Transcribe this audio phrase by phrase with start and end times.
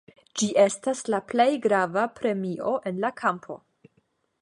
[0.39, 3.61] Ĝi estas la plej grava premio en la kampo.